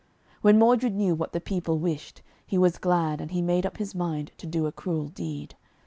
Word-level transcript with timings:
When 0.41 0.57
Modred 0.57 0.95
knew 0.95 1.13
what 1.13 1.31
the 1.31 1.39
people 1.39 1.77
wished, 1.77 2.23
he 2.47 2.57
was 2.57 2.79
glad, 2.79 3.21
and 3.21 3.29
he 3.29 3.43
made 3.43 3.67
up 3.67 3.77
his 3.77 3.93
mind 3.93 4.31
to 4.37 4.47
do 4.47 4.65
a 4.65 4.71
cruel 4.71 5.09
deed. 5.09 5.53